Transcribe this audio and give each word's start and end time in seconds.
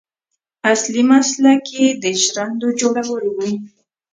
اصلي 0.73 1.03
مسلک 1.11 1.63
یې 1.77 1.85
د 2.03 2.05
ژرندو 2.21 2.67
جوړول 2.79 3.25
و. 3.35 3.39